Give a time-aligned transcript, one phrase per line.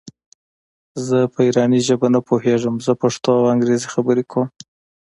[1.07, 4.47] زه په ایراني ژبه نه پوهېږم زه پښتو او انګرېزي خبري کوم.